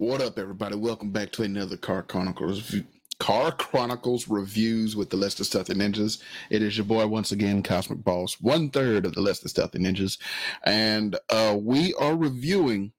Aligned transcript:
What 0.00 0.22
up, 0.22 0.38
everybody? 0.38 0.76
Welcome 0.76 1.10
back 1.10 1.32
to 1.32 1.42
another 1.42 1.76
Car 1.76 2.04
Chronicles 2.04 2.72
Car 3.18 3.50
Chronicles 3.50 4.28
reviews 4.28 4.94
with 4.94 5.10
the 5.10 5.16
Less 5.16 5.44
Stealthy 5.44 5.74
Ninjas. 5.74 6.22
It 6.50 6.62
is 6.62 6.76
your 6.76 6.86
boy 6.86 7.08
once 7.08 7.32
again, 7.32 7.64
Cosmic 7.64 8.04
Boss, 8.04 8.40
one 8.40 8.70
third 8.70 9.04
of 9.06 9.14
the 9.14 9.20
Less 9.20 9.40
Stealthy 9.50 9.80
Ninjas, 9.80 10.18
and 10.62 11.18
uh, 11.30 11.58
we 11.60 11.94
are 11.94 12.14
reviewing 12.14 12.92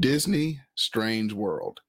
Disney 0.00 0.62
Strange 0.76 1.34
World. 1.34 1.80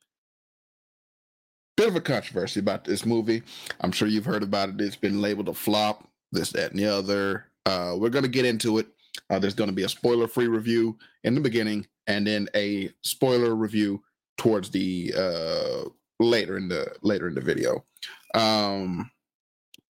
Bit 1.77 1.87
of 1.87 1.95
a 1.95 2.01
controversy 2.01 2.59
about 2.59 2.83
this 2.83 3.05
movie. 3.05 3.43
I'm 3.79 3.93
sure 3.93 4.09
you've 4.09 4.25
heard 4.25 4.43
about 4.43 4.67
it. 4.67 4.81
It's 4.81 4.97
been 4.97 5.21
labeled 5.21 5.47
a 5.47 5.53
flop. 5.53 6.05
This, 6.33 6.51
that, 6.51 6.71
and 6.71 6.79
the 6.79 6.87
other. 6.87 7.45
Uh, 7.65 7.95
we're 7.97 8.09
going 8.09 8.25
to 8.25 8.29
get 8.29 8.43
into 8.43 8.79
it. 8.79 8.87
Uh, 9.29 9.39
there's 9.39 9.53
going 9.53 9.69
to 9.69 9.75
be 9.75 9.83
a 9.83 9.89
spoiler-free 9.89 10.47
review 10.47 10.97
in 11.23 11.35
the 11.35 11.41
beginning, 11.41 11.87
and 12.09 12.25
then 12.27 12.49
a 12.55 12.91
spoiler 13.03 13.55
review 13.55 14.03
towards 14.37 14.69
the 14.71 15.13
uh 15.15 15.87
later 16.19 16.57
in 16.57 16.67
the 16.67 16.91
later 17.01 17.29
in 17.29 17.35
the 17.35 17.41
video. 17.41 17.85
Um 18.33 19.09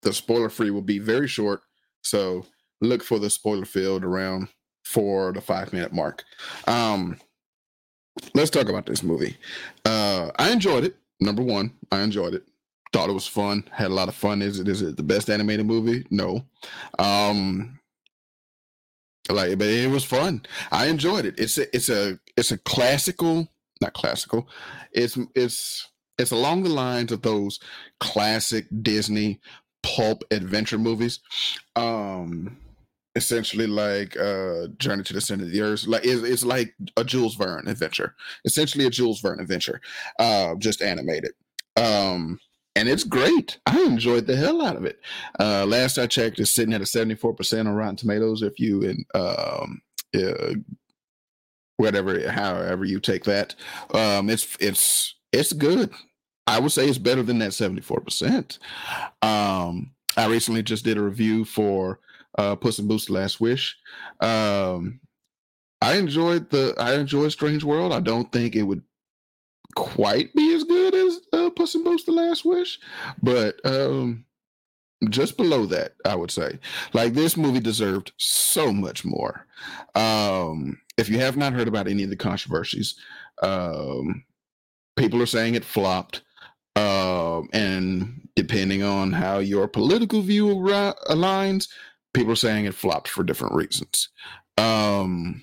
the 0.02 0.12
spoiler 0.12 0.48
free 0.48 0.70
will 0.70 0.82
be 0.82 0.98
very 0.98 1.28
short 1.28 1.60
so 2.02 2.44
look 2.80 3.04
for 3.04 3.18
the 3.18 3.30
spoiler 3.30 3.64
field 3.64 4.02
around 4.02 4.48
four 4.84 5.32
to 5.32 5.40
five 5.40 5.72
minute 5.72 5.92
mark. 5.92 6.24
Um 6.66 7.18
let's 8.34 8.50
talk 8.50 8.68
about 8.68 8.86
this 8.86 9.02
movie. 9.04 9.36
Uh 9.84 10.30
i 10.38 10.50
enjoyed 10.50 10.84
it 10.84 10.96
number 11.20 11.42
one 11.42 11.72
i 11.92 12.00
enjoyed 12.00 12.34
it. 12.34 12.44
Thought 12.92 13.10
it 13.10 13.14
was 13.14 13.26
fun 13.26 13.68
had 13.70 13.90
a 13.90 13.94
lot 13.94 14.08
of 14.08 14.14
fun. 14.14 14.40
Is 14.40 14.58
it 14.58 14.68
is 14.68 14.80
it 14.80 14.96
the 14.96 15.02
best 15.02 15.28
animated 15.28 15.66
movie? 15.66 16.06
No. 16.10 16.46
Um 16.98 17.78
like 19.34 19.58
but 19.58 19.68
it 19.68 19.90
was 19.90 20.04
fun. 20.04 20.42
I 20.70 20.86
enjoyed 20.86 21.24
it. 21.24 21.34
It's 21.38 21.58
a 21.58 21.74
it's 21.74 21.88
a 21.88 22.18
it's 22.36 22.52
a 22.52 22.58
classical 22.58 23.48
not 23.80 23.92
classical 23.92 24.48
it's 24.92 25.18
it's 25.34 25.88
it's 26.18 26.30
along 26.30 26.62
the 26.62 26.70
lines 26.70 27.12
of 27.12 27.22
those 27.22 27.60
classic 28.00 28.66
disney 28.82 29.38
pulp 29.82 30.22
adventure 30.30 30.78
movies. 30.78 31.20
Um 31.76 32.56
essentially 33.14 33.66
like 33.66 34.16
uh 34.16 34.66
journey 34.78 35.02
to 35.02 35.12
the 35.14 35.20
center 35.20 35.44
of 35.44 35.50
the 35.50 35.60
earth. 35.62 35.86
Like 35.86 36.04
it's, 36.04 36.22
it's 36.22 36.44
like 36.44 36.74
a 36.96 37.04
jules 37.04 37.34
verne 37.34 37.68
adventure. 37.68 38.14
Essentially 38.44 38.86
a 38.86 38.90
jules 38.90 39.20
verne 39.20 39.40
adventure 39.40 39.80
uh 40.18 40.54
just 40.58 40.82
animated. 40.82 41.32
Um 41.76 42.38
and 42.76 42.88
it's 42.88 43.04
great. 43.04 43.58
I 43.66 43.82
enjoyed 43.82 44.26
the 44.26 44.36
hell 44.36 44.64
out 44.64 44.76
of 44.76 44.84
it. 44.84 45.00
Uh, 45.40 45.64
last 45.66 45.98
I 45.98 46.06
checked, 46.06 46.38
it's 46.38 46.52
sitting 46.52 46.74
at 46.74 46.82
a 46.82 46.84
74% 46.84 47.60
on 47.60 47.74
Rotten 47.74 47.96
Tomatoes. 47.96 48.42
If 48.42 48.60
you 48.60 48.84
and 48.84 49.04
um, 49.14 49.80
uh, 50.14 50.54
whatever, 51.78 52.30
however 52.30 52.84
you 52.84 53.00
take 53.00 53.24
that, 53.24 53.54
um, 53.94 54.28
it's 54.28 54.56
it's 54.60 55.14
it's 55.32 55.54
good. 55.54 55.90
I 56.46 56.60
would 56.60 56.70
say 56.70 56.86
it's 56.86 56.98
better 56.98 57.22
than 57.22 57.38
that 57.40 57.50
74%. 57.50 58.58
Um, 59.22 59.90
I 60.16 60.26
recently 60.26 60.62
just 60.62 60.84
did 60.84 60.98
a 60.98 61.02
review 61.02 61.44
for 61.44 61.98
uh, 62.38 62.56
Puss 62.56 62.78
in 62.78 62.86
Boots: 62.86 63.10
Last 63.10 63.40
Wish. 63.40 63.76
Um, 64.20 65.00
I 65.80 65.96
enjoyed 65.96 66.50
the 66.50 66.74
I 66.78 66.94
enjoyed 66.94 67.32
Strange 67.32 67.64
World. 67.64 67.92
I 67.92 68.00
don't 68.00 68.30
think 68.32 68.54
it 68.54 68.62
would 68.62 68.82
quite 69.74 70.34
be 70.34 70.54
as 70.54 70.64
uh, 71.74 71.78
in 71.78 71.84
Boots: 71.84 72.04
The 72.04 72.12
Last 72.12 72.44
Wish, 72.44 72.78
but 73.22 73.60
um, 73.64 74.24
just 75.08 75.36
below 75.36 75.66
that, 75.66 75.94
I 76.04 76.14
would 76.14 76.30
say. 76.30 76.58
Like 76.92 77.14
this 77.14 77.36
movie 77.36 77.60
deserved 77.60 78.12
so 78.16 78.72
much 78.72 79.04
more. 79.04 79.46
Um, 79.94 80.78
if 80.96 81.08
you 81.08 81.18
have 81.18 81.36
not 81.36 81.52
heard 81.52 81.68
about 81.68 81.88
any 81.88 82.04
of 82.04 82.10
the 82.10 82.16
controversies, 82.16 82.94
um, 83.42 84.24
people 84.96 85.20
are 85.22 85.26
saying 85.26 85.54
it 85.54 85.64
flopped. 85.64 86.22
Um, 86.74 87.48
and 87.52 88.28
depending 88.34 88.82
on 88.82 89.12
how 89.12 89.38
your 89.38 89.66
political 89.66 90.20
view 90.20 90.46
aligns, 90.46 91.68
people 92.12 92.32
are 92.32 92.36
saying 92.36 92.66
it 92.66 92.74
flopped 92.74 93.08
for 93.08 93.24
different 93.24 93.54
reasons. 93.54 94.10
Um, 94.58 95.42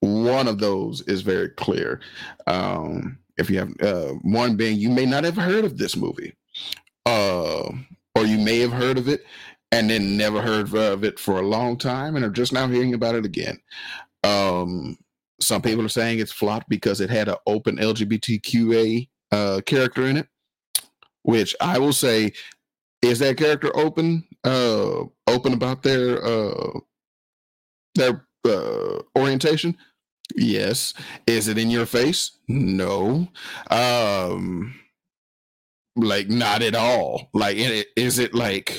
one 0.00 0.48
of 0.48 0.58
those 0.58 1.00
is 1.02 1.22
very 1.22 1.48
clear. 1.50 2.00
Um, 2.46 3.18
if 3.38 3.48
you 3.48 3.58
have 3.58 3.72
uh, 3.80 4.14
one 4.22 4.56
being, 4.56 4.78
you 4.78 4.90
may 4.90 5.06
not 5.06 5.24
have 5.24 5.36
heard 5.36 5.64
of 5.64 5.78
this 5.78 5.96
movie, 5.96 6.34
uh, 7.06 7.70
or 8.14 8.26
you 8.26 8.38
may 8.38 8.58
have 8.58 8.72
heard 8.72 8.98
of 8.98 9.08
it 9.08 9.24
and 9.72 9.90
then 9.90 10.16
never 10.16 10.40
heard 10.40 10.74
of 10.74 11.04
it 11.04 11.18
for 11.18 11.38
a 11.38 11.46
long 11.46 11.76
time 11.76 12.16
and 12.16 12.24
are 12.24 12.30
just 12.30 12.52
now 12.52 12.66
hearing 12.66 12.94
about 12.94 13.14
it 13.14 13.24
again. 13.24 13.58
Um, 14.24 14.96
some 15.40 15.62
people 15.62 15.84
are 15.84 15.90
saying 15.90 16.18
it's 16.18 16.32
flopped 16.32 16.68
because 16.68 17.00
it 17.00 17.10
had 17.10 17.28
an 17.28 17.36
open 17.46 17.76
LGBTQA 17.76 19.08
uh, 19.30 19.60
character 19.66 20.06
in 20.06 20.16
it, 20.16 20.26
which 21.22 21.54
I 21.60 21.78
will 21.78 21.92
say 21.92 22.32
is 23.02 23.18
that 23.20 23.36
character 23.36 23.70
open, 23.76 24.26
uh, 24.44 25.04
open 25.28 25.52
about 25.52 25.82
their 25.82 26.24
uh, 26.24 26.80
their 27.94 28.26
uh, 28.46 29.02
orientation? 29.16 29.76
Yes. 30.36 30.94
Is 31.26 31.48
it 31.48 31.58
in 31.58 31.70
your 31.70 31.86
face? 31.86 32.32
No. 32.48 33.28
Um 33.70 34.74
like 35.96 36.28
not 36.28 36.62
at 36.62 36.74
all. 36.74 37.28
Like 37.32 37.56
is 37.96 38.18
it 38.18 38.34
like 38.34 38.78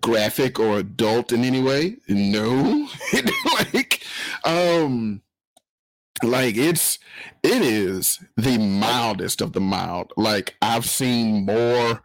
graphic 0.00 0.58
or 0.58 0.78
adult 0.78 1.32
in 1.32 1.44
any 1.44 1.62
way? 1.62 1.96
No. 2.08 2.88
like 3.72 4.02
um 4.44 5.22
like 6.22 6.56
it's 6.56 6.98
it 7.42 7.62
is 7.62 8.20
the 8.36 8.58
mildest 8.58 9.40
of 9.40 9.52
the 9.52 9.60
mild. 9.60 10.12
Like 10.16 10.56
I've 10.62 10.86
seen 10.86 11.44
more 11.44 12.02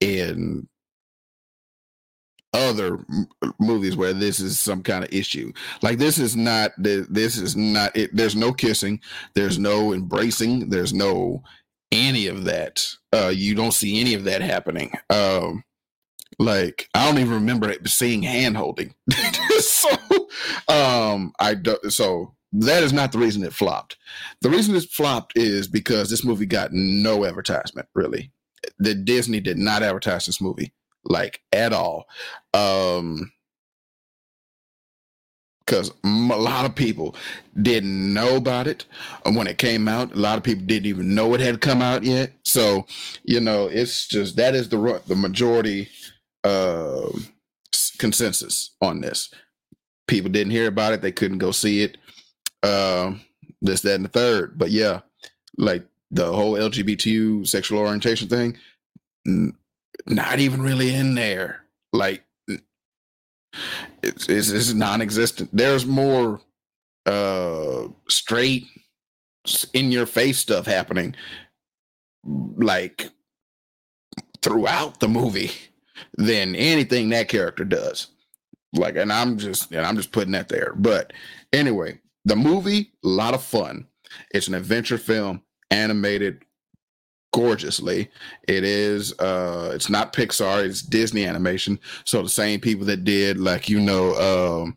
in 0.00 0.68
other 2.54 3.04
m- 3.10 3.28
movies 3.58 3.96
where 3.96 4.12
this 4.12 4.40
is 4.40 4.58
some 4.58 4.82
kind 4.82 5.04
of 5.04 5.12
issue. 5.12 5.52
Like 5.82 5.98
this 5.98 6.18
is 6.18 6.36
not 6.36 6.72
the 6.78 7.06
this 7.10 7.36
is 7.36 7.56
not 7.56 7.94
it. 7.96 8.14
There's 8.14 8.36
no 8.36 8.52
kissing. 8.52 9.00
There's 9.34 9.58
no 9.58 9.92
embracing. 9.92 10.70
There's 10.70 10.94
no 10.94 11.42
any 11.92 12.28
of 12.28 12.44
that. 12.44 12.86
Uh, 13.12 13.32
you 13.34 13.54
don't 13.54 13.74
see 13.74 14.00
any 14.00 14.14
of 14.14 14.24
that 14.24 14.40
happening. 14.40 14.92
Um, 15.10 15.64
like 16.38 16.88
I 16.94 17.06
don't 17.06 17.18
even 17.18 17.34
remember 17.34 17.74
seeing 17.86 18.22
hand 18.22 18.56
holding. 18.56 18.94
so 19.58 19.90
um, 20.68 21.32
I 21.38 21.54
do, 21.54 21.76
so 21.88 22.34
that 22.52 22.82
is 22.82 22.92
not 22.92 23.12
the 23.12 23.18
reason 23.18 23.44
it 23.44 23.52
flopped. 23.52 23.96
The 24.40 24.50
reason 24.50 24.74
it 24.74 24.84
flopped 24.90 25.36
is 25.36 25.68
because 25.68 26.08
this 26.08 26.24
movie 26.24 26.46
got 26.46 26.72
no 26.72 27.24
advertisement. 27.24 27.88
Really, 27.94 28.30
the 28.78 28.94
Disney 28.94 29.40
did 29.40 29.58
not 29.58 29.82
advertise 29.82 30.26
this 30.26 30.40
movie 30.40 30.72
like 31.04 31.40
at 31.52 31.72
all. 31.72 32.06
Um, 32.52 33.32
because 35.64 35.90
a 36.04 36.08
lot 36.08 36.66
of 36.66 36.74
people 36.74 37.16
didn't 37.62 38.12
know 38.12 38.36
about 38.36 38.66
it 38.66 38.84
when 39.24 39.46
it 39.46 39.58
came 39.58 39.88
out. 39.88 40.12
A 40.12 40.18
lot 40.18 40.36
of 40.36 40.44
people 40.44 40.64
didn't 40.66 40.86
even 40.86 41.14
know 41.14 41.32
it 41.34 41.40
had 41.40 41.60
come 41.60 41.80
out 41.80 42.02
yet. 42.02 42.32
So, 42.42 42.86
you 43.24 43.40
know, 43.40 43.66
it's 43.66 44.06
just 44.06 44.36
that 44.36 44.54
is 44.54 44.68
the 44.68 45.02
the 45.06 45.16
majority 45.16 45.88
uh, 46.44 47.08
consensus 47.98 48.74
on 48.82 49.00
this. 49.00 49.30
People 50.06 50.30
didn't 50.30 50.52
hear 50.52 50.68
about 50.68 50.92
it; 50.92 51.00
they 51.00 51.12
couldn't 51.12 51.38
go 51.38 51.50
see 51.50 51.82
it. 51.82 51.96
Um, 52.62 53.22
this, 53.62 53.80
that, 53.82 53.94
and 53.94 54.04
the 54.04 54.10
third. 54.10 54.58
But 54.58 54.70
yeah, 54.70 55.00
like 55.56 55.84
the 56.10 56.30
whole 56.30 56.54
LGBTQ 56.54 57.46
sexual 57.46 57.78
orientation 57.78 58.28
thing, 58.28 58.58
not 60.06 60.38
even 60.38 60.62
really 60.62 60.94
in 60.94 61.14
there. 61.14 61.64
Like 61.92 62.24
it's 64.02 64.28
it's, 64.28 64.50
it's 64.50 64.72
non-existent. 64.72 65.50
There's 65.52 65.86
more 65.86 66.40
uh 67.06 67.88
straight 68.08 68.66
in 69.72 69.92
your 69.92 70.06
face 70.06 70.38
stuff 70.38 70.66
happening 70.66 71.14
like 72.24 73.10
throughout 74.42 75.00
the 75.00 75.08
movie 75.08 75.52
than 76.16 76.54
anything 76.54 77.10
that 77.10 77.28
character 77.28 77.64
does. 77.64 78.08
Like 78.74 78.96
and 78.96 79.12
I'm 79.12 79.38
just 79.38 79.70
and 79.72 79.86
I'm 79.86 79.96
just 79.96 80.12
putting 80.12 80.32
that 80.32 80.48
there. 80.48 80.72
But 80.76 81.12
anyway, 81.52 82.00
the 82.24 82.36
movie 82.36 82.92
a 83.04 83.08
lot 83.08 83.34
of 83.34 83.42
fun. 83.42 83.86
It's 84.30 84.48
an 84.48 84.54
adventure 84.54 84.98
film, 84.98 85.42
animated, 85.70 86.44
gorgeously. 87.34 88.08
It 88.46 88.62
is 88.62 89.12
uh 89.18 89.72
it's 89.74 89.90
not 89.90 90.12
Pixar, 90.12 90.64
it's 90.64 90.82
Disney 90.82 91.26
animation. 91.26 91.80
So 92.04 92.22
the 92.22 92.28
same 92.28 92.60
people 92.60 92.86
that 92.86 93.02
did 93.02 93.38
like 93.38 93.68
you 93.68 93.80
know 93.80 94.14
um 94.14 94.76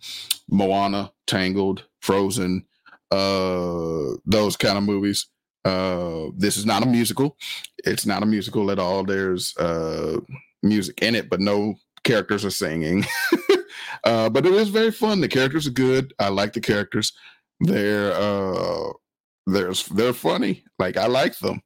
Moana, 0.50 1.12
Tangled, 1.28 1.84
Frozen, 2.02 2.66
uh 3.12 4.18
those 4.26 4.58
kind 4.58 4.78
of 4.78 4.84
movies. 4.84 5.28
Uh 5.66 6.30
this 6.36 6.58
is 6.58 6.66
not 6.66 6.82
a 6.82 6.88
musical. 6.88 7.38
It's 7.86 8.08
not 8.08 8.24
a 8.24 8.26
musical 8.26 8.72
at 8.72 8.80
all. 8.80 9.04
There's 9.04 9.56
uh 9.58 10.20
music 10.64 11.04
in 11.04 11.14
it, 11.14 11.30
but 11.30 11.40
no 11.40 11.76
characters 12.04 12.44
are 12.44 12.50
singing. 12.50 13.06
uh 14.04 14.30
but 14.32 14.48
it 14.48 14.54
is 14.54 14.70
very 14.70 14.92
fun. 14.92 15.22
The 15.22 15.28
characters 15.28 15.68
are 15.68 15.72
good. 15.86 16.12
I 16.18 16.30
like 16.30 16.54
the 16.54 16.62
characters. 16.62 17.14
They're 17.60 18.14
uh 18.14 18.94
there's 19.46 19.86
they're 19.86 20.14
funny. 20.14 20.64
Like 20.80 20.98
I 20.98 21.06
like 21.06 21.38
them, 21.38 21.62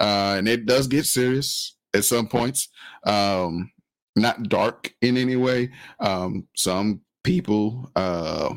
uh, 0.00 0.34
and 0.38 0.48
it 0.48 0.66
does 0.66 0.86
get 0.86 1.06
serious 1.06 1.76
at 1.94 2.04
some 2.04 2.26
points. 2.26 2.68
Um, 3.04 3.70
not 4.16 4.48
dark 4.48 4.94
in 5.00 5.16
any 5.16 5.36
way. 5.36 5.70
Um, 6.00 6.46
some 6.54 7.00
people 7.24 7.90
uh, 7.96 8.54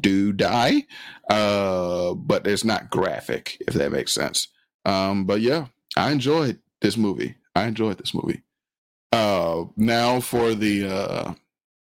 do 0.00 0.32
die, 0.32 0.84
uh, 1.30 2.14
but 2.14 2.46
it's 2.46 2.64
not 2.64 2.90
graphic, 2.90 3.62
if 3.66 3.74
that 3.74 3.92
makes 3.92 4.12
sense. 4.12 4.48
Um, 4.84 5.24
but 5.24 5.40
yeah, 5.40 5.66
I 5.96 6.10
enjoyed 6.10 6.58
this 6.80 6.96
movie. 6.96 7.36
I 7.54 7.64
enjoyed 7.66 7.98
this 7.98 8.14
movie. 8.14 8.42
Uh, 9.12 9.64
now 9.76 10.20
for 10.20 10.54
the 10.54 10.86
uh, 10.88 11.34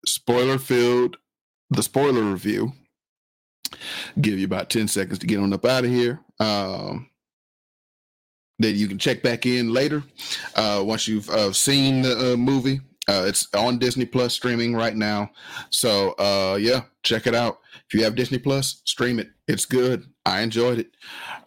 spoiler 0.05 0.57
filled, 0.57 1.17
the 1.69 1.83
spoiler 1.83 2.23
review. 2.23 2.73
Give 4.19 4.39
you 4.39 4.45
about 4.45 4.69
10 4.69 4.87
seconds 4.87 5.19
to 5.19 5.27
get 5.27 5.39
on 5.39 5.53
up 5.53 5.65
out 5.65 5.83
of 5.83 5.91
here. 5.91 6.21
Um, 6.39 7.09
that 8.59 8.71
you 8.73 8.87
can 8.87 8.97
check 8.97 9.21
back 9.21 9.45
in 9.45 9.71
later 9.73 10.03
uh, 10.55 10.81
once 10.85 11.07
you've 11.07 11.29
uh, 11.29 11.51
seen 11.53 12.01
the 12.01 12.33
uh, 12.33 12.37
movie. 12.37 12.79
Uh, 13.09 13.23
it's 13.25 13.47
on 13.53 13.77
Disney 13.79 14.05
Plus 14.05 14.33
streaming 14.33 14.75
right 14.75 14.95
now. 14.95 15.29
So 15.69 16.11
uh, 16.19 16.57
yeah, 16.59 16.81
check 17.03 17.25
it 17.27 17.35
out. 17.35 17.59
If 17.87 17.93
you 17.93 18.03
have 18.03 18.15
Disney 18.15 18.37
Plus, 18.37 18.81
stream 18.85 19.19
it. 19.19 19.29
It's 19.47 19.65
good. 19.65 20.05
I 20.25 20.41
enjoyed 20.41 20.79
it. 20.79 20.91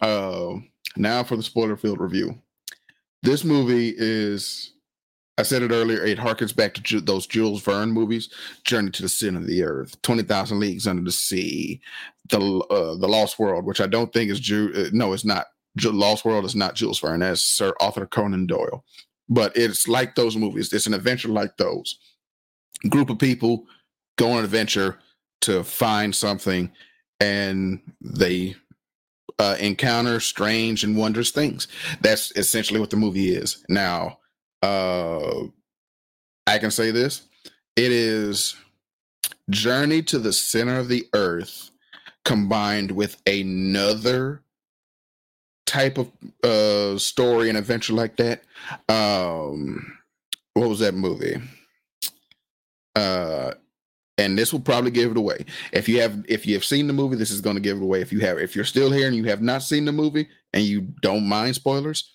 Uh, 0.01 0.55
now 0.97 1.23
for 1.23 1.35
the 1.35 1.43
spoiler 1.43 1.77
field 1.77 1.99
review. 1.99 2.41
This 3.23 3.43
movie 3.43 3.93
is, 3.95 4.73
I 5.37 5.43
said 5.43 5.61
it 5.61 5.71
earlier, 5.71 6.03
it 6.03 6.17
harkens 6.17 6.55
back 6.55 6.73
to 6.73 6.81
ju- 6.81 7.01
those 7.01 7.27
Jules 7.27 7.61
Verne 7.61 7.91
movies, 7.91 8.33
Journey 8.65 8.89
to 8.89 9.03
the 9.03 9.09
Center 9.09 9.37
of 9.37 9.45
the 9.45 9.63
Earth, 9.63 10.01
20,000 10.01 10.59
Leagues 10.59 10.87
Under 10.87 11.03
the 11.03 11.11
Sea, 11.11 11.79
The 12.31 12.39
uh, 12.39 12.95
the 12.97 13.07
Lost 13.07 13.37
World, 13.37 13.65
which 13.65 13.79
I 13.81 13.85
don't 13.85 14.11
think 14.11 14.31
is, 14.31 14.39
Ju- 14.39 14.89
no, 14.93 15.13
it's 15.13 15.25
not. 15.25 15.45
Lost 15.77 16.25
World 16.25 16.45
is 16.45 16.55
not 16.55 16.75
Jules 16.75 16.99
Verne. 16.99 17.19
That's 17.19 17.43
Sir 17.43 17.73
Arthur 17.79 18.05
Conan 18.05 18.47
Doyle. 18.47 18.83
But 19.29 19.55
it's 19.55 19.87
like 19.87 20.15
those 20.15 20.35
movies. 20.35 20.73
It's 20.73 20.87
an 20.87 20.93
adventure 20.93 21.29
like 21.29 21.57
those. 21.57 21.97
Group 22.89 23.09
of 23.09 23.19
people 23.19 23.65
go 24.17 24.31
on 24.31 24.39
an 24.39 24.45
adventure 24.45 24.99
to 25.41 25.63
find 25.63 26.13
something 26.13 26.71
and 27.19 27.79
they 28.01 28.55
uh, 29.39 29.55
encounter 29.59 30.19
strange 30.19 30.83
and 30.83 30.97
wondrous 30.97 31.31
things. 31.31 31.67
That's 32.01 32.35
essentially 32.35 32.79
what 32.79 32.89
the 32.89 32.97
movie 32.97 33.33
is. 33.33 33.63
Now, 33.69 34.19
uh, 34.61 35.43
I 36.47 36.57
can 36.57 36.71
say 36.71 36.91
this 36.91 37.27
it 37.75 37.91
is 37.91 38.55
Journey 39.49 40.01
to 40.03 40.19
the 40.19 40.33
Center 40.33 40.77
of 40.77 40.89
the 40.89 41.07
Earth 41.13 41.71
combined 42.25 42.91
with 42.91 43.21
another 43.25 44.43
type 45.71 45.97
of 45.97 46.11
uh, 46.43 46.97
story 46.97 47.47
and 47.47 47.57
adventure 47.57 47.93
like 47.93 48.17
that. 48.17 48.43
Um, 48.89 49.97
what 50.53 50.67
was 50.67 50.79
that 50.79 50.93
movie? 50.93 51.41
Uh, 52.93 53.53
and 54.17 54.37
this 54.37 54.51
will 54.51 54.59
probably 54.59 54.91
give 54.91 55.11
it 55.11 55.17
away. 55.17 55.45
If 55.71 55.87
you 55.87 56.01
have 56.01 56.25
if 56.27 56.45
you 56.45 56.53
have 56.55 56.65
seen 56.65 56.87
the 56.87 56.93
movie, 56.93 57.15
this 57.15 57.31
is 57.31 57.39
going 57.39 57.55
to 57.55 57.61
give 57.61 57.77
it 57.77 57.83
away. 57.83 58.01
If 58.01 58.11
you 58.11 58.19
have 58.19 58.37
if 58.37 58.53
you're 58.53 58.65
still 58.65 58.91
here 58.91 59.07
and 59.07 59.15
you 59.15 59.23
have 59.25 59.41
not 59.41 59.63
seen 59.63 59.85
the 59.85 59.93
movie 59.93 60.27
and 60.53 60.63
you 60.63 60.81
don't 61.01 61.27
mind 61.27 61.55
spoilers, 61.55 62.11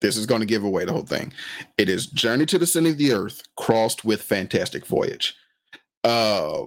this 0.00 0.16
is 0.16 0.26
going 0.26 0.40
to 0.40 0.46
give 0.46 0.64
away 0.64 0.84
the 0.84 0.92
whole 0.92 1.02
thing. 1.02 1.32
It 1.78 1.88
is 1.88 2.08
Journey 2.08 2.46
to 2.46 2.58
the 2.58 2.66
Center 2.66 2.90
of 2.90 2.98
the 2.98 3.12
Earth 3.12 3.42
crossed 3.56 4.04
with 4.04 4.20
Fantastic 4.22 4.84
Voyage. 4.84 5.36
Uh 6.02 6.64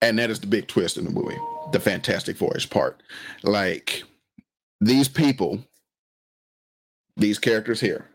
and 0.00 0.18
that 0.18 0.30
is 0.30 0.40
the 0.40 0.46
big 0.46 0.66
twist 0.68 0.96
in 0.96 1.04
the 1.04 1.10
movie, 1.10 1.38
the 1.72 1.80
Fantastic 1.80 2.36
Voyage 2.36 2.70
part. 2.70 3.02
Like 3.42 4.02
these 4.80 5.08
people, 5.08 5.60
these 7.16 7.38
characters 7.38 7.80
here, 7.80 8.06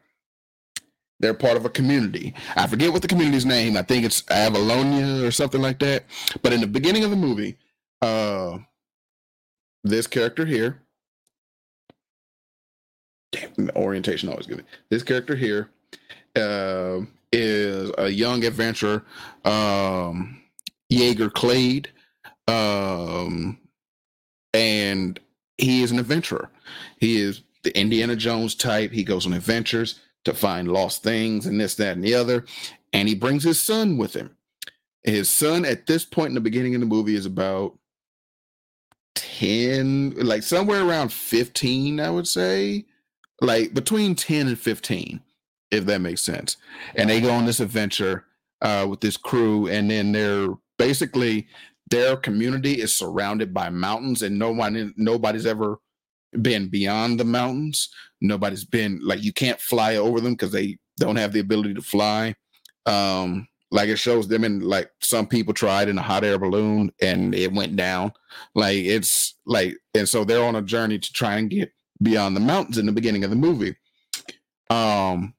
they're 1.19 1.33
part 1.33 1.57
of 1.57 1.65
a 1.65 1.69
community. 1.69 2.33
I 2.56 2.68
forget 2.68 2.91
what 2.91 3.01
the 3.01 3.07
community's 3.07 3.45
name. 3.45 3.77
I 3.77 3.81
think 3.81 4.06
it's 4.06 4.24
Avalonia 4.24 5.25
or 5.25 5.31
something 5.31 5.62
like 5.62 5.80
that. 5.80 6.03
But 6.41 6.53
in 6.53 6.62
the 6.62 6.68
beginning 6.68 7.03
of 7.03 7.12
the 7.12 7.15
movie, 7.15 7.57
uh, 8.01 8.57
this 9.83 10.07
character 10.07 10.45
here, 10.45 10.81
damn, 13.31 13.69
orientation 13.75 14.29
always 14.29 14.47
good. 14.47 14.65
This 14.89 15.03
character 15.03 15.36
here 15.36 15.69
uh, 16.36 17.01
is 17.31 17.91
a 17.97 18.09
young 18.09 18.44
adventurer, 18.44 19.03
um, 19.45 20.42
Jaeger 20.93 21.29
Clade, 21.29 21.89
um, 22.47 23.57
and 24.53 25.19
he 25.57 25.81
is 25.83 25.91
an 25.91 25.99
adventurer. 25.99 26.49
He 26.99 27.19
is 27.19 27.43
the 27.63 27.77
Indiana 27.77 28.15
Jones 28.15 28.55
type. 28.55 28.91
He 28.91 29.03
goes 29.03 29.25
on 29.25 29.33
adventures 29.33 29.99
to 30.25 30.33
find 30.33 30.71
lost 30.71 31.03
things 31.03 31.45
and 31.45 31.59
this, 31.59 31.75
that, 31.75 31.95
and 31.95 32.03
the 32.03 32.13
other. 32.13 32.45
And 32.91 33.07
he 33.07 33.15
brings 33.15 33.43
his 33.43 33.61
son 33.61 33.97
with 33.97 34.13
him. 34.15 34.35
His 35.03 35.29
son, 35.29 35.65
at 35.65 35.87
this 35.87 36.05
point 36.05 36.29
in 36.29 36.35
the 36.35 36.41
beginning 36.41 36.75
of 36.75 36.81
the 36.81 36.87
movie, 36.87 37.15
is 37.15 37.25
about 37.25 37.77
10, 39.15 40.15
like 40.17 40.43
somewhere 40.43 40.87
around 40.87 41.11
15, 41.11 41.99
I 41.99 42.09
would 42.09 42.27
say. 42.27 42.85
Like 43.41 43.73
between 43.73 44.15
10 44.15 44.47
and 44.47 44.59
15, 44.59 45.19
if 45.71 45.85
that 45.85 46.01
makes 46.01 46.21
sense. 46.21 46.57
And 46.95 47.09
they 47.09 47.19
go 47.19 47.31
on 47.31 47.45
this 47.45 47.59
adventure 47.59 48.25
uh, 48.61 48.85
with 48.89 49.01
this 49.01 49.17
crew, 49.17 49.67
and 49.67 49.89
then 49.91 50.13
they're 50.13 50.47
basically 50.77 51.47
their 51.89 52.15
community 52.15 52.81
is 52.81 52.95
surrounded 52.95 53.53
by 53.53 53.69
mountains, 53.69 54.21
and 54.21 54.39
no 54.39 54.51
one, 54.51 54.93
nobody's 54.97 55.45
ever 55.45 55.79
been 56.41 56.69
beyond 56.69 57.19
the 57.19 57.25
mountains. 57.25 57.89
Nobody's 58.21 58.65
been 58.65 58.99
like 59.03 59.23
you 59.23 59.33
can't 59.33 59.59
fly 59.59 59.95
over 59.95 60.19
them 60.19 60.33
because 60.33 60.51
they 60.51 60.77
don't 60.97 61.17
have 61.17 61.33
the 61.33 61.39
ability 61.39 61.73
to 61.75 61.81
fly. 61.81 62.35
Um, 62.85 63.47
like 63.71 63.89
it 63.89 63.97
shows 63.97 64.27
them 64.27 64.43
in 64.43 64.59
like 64.61 64.89
some 65.01 65.27
people 65.27 65.53
tried 65.53 65.89
in 65.89 65.97
a 65.97 66.01
hot 66.01 66.23
air 66.23 66.37
balloon 66.37 66.91
and 67.01 67.33
it 67.33 67.51
went 67.51 67.75
down. 67.75 68.13
Like 68.55 68.77
it's 68.77 69.37
like 69.45 69.75
and 69.93 70.07
so 70.07 70.23
they're 70.23 70.43
on 70.43 70.55
a 70.55 70.61
journey 70.61 70.99
to 70.99 71.13
try 71.13 71.37
and 71.37 71.49
get 71.49 71.71
beyond 72.01 72.35
the 72.35 72.41
mountains 72.41 72.77
in 72.77 72.85
the 72.85 72.91
beginning 72.91 73.23
of 73.23 73.29
the 73.29 73.35
movie. 73.35 73.75
Um, 74.69 75.33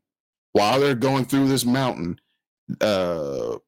while 0.52 0.80
they're 0.80 0.94
going 0.94 1.26
through 1.26 1.48
this 1.48 1.64
mountain, 1.64 2.20
uh, 2.80 3.58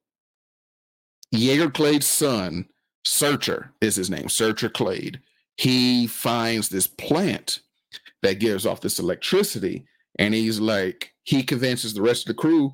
Jaeger 1.31 1.69
Clade's 1.69 2.07
son, 2.07 2.67
Searcher 3.05 3.73
is 3.81 3.95
his 3.95 4.09
name, 4.09 4.29
Searcher 4.29 4.69
Clade. 4.69 5.19
He 5.57 6.07
finds 6.07 6.69
this 6.69 6.87
plant 6.87 7.61
that 8.21 8.39
gives 8.39 8.65
off 8.65 8.81
this 8.81 8.99
electricity, 8.99 9.85
and 10.19 10.33
he's 10.33 10.59
like, 10.59 11.13
he 11.23 11.43
convinces 11.43 11.93
the 11.93 12.01
rest 12.01 12.23
of 12.23 12.35
the 12.35 12.41
crew, 12.41 12.73